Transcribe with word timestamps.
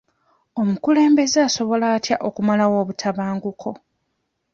Omukulembeze 0.61 1.37
asobola 1.47 1.85
atya 1.95 2.15
okumalawo 2.27 2.75
obutabanguko? 2.83 3.69